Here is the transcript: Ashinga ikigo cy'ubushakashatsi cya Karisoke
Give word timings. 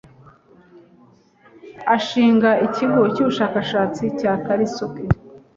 Ashinga 1.95 2.49
ikigo 2.65 3.01
cy'ubushakashatsi 3.13 4.03
cya 4.19 4.33
Karisoke 4.45 5.03